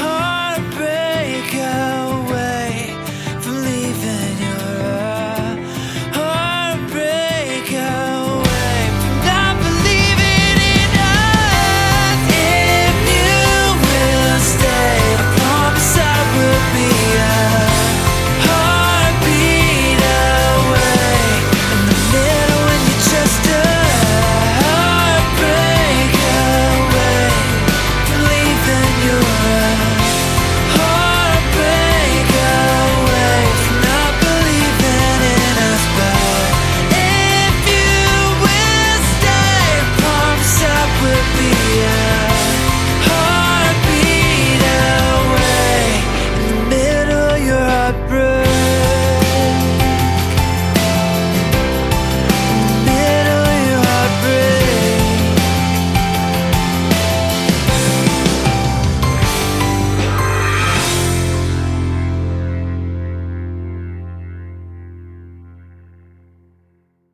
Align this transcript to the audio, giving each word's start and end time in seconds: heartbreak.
heartbreak. 0.00 1.09